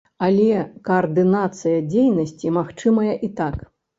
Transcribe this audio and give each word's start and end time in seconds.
Але 0.27 0.61
каардынацыя 0.87 1.83
дзейнасці 1.91 2.53
магчымая 2.57 3.13
і 3.29 3.33
так. 3.43 3.63